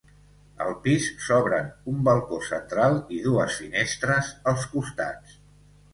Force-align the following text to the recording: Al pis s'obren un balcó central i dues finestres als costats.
Al 0.63 0.71
pis 0.85 1.09
s'obren 1.25 1.69
un 1.93 2.01
balcó 2.09 2.41
central 2.47 2.97
i 3.19 3.23
dues 3.27 3.61
finestres 3.61 4.33
als 4.53 4.65
costats. 4.73 5.41